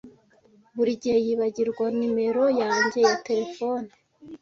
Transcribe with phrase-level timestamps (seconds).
[0.75, 3.89] Buri gihe yibagirwa numero yanjye ya terefone.